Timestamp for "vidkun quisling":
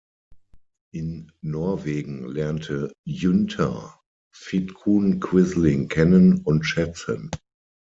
4.35-5.89